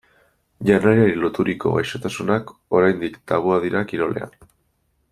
[0.69, 4.39] Janariari loturiko gaixotasunak oraindik tabua dira kirolean.